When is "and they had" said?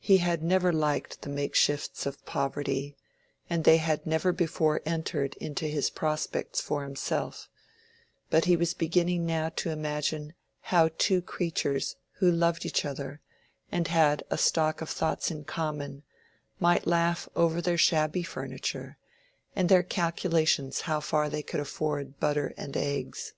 3.48-4.04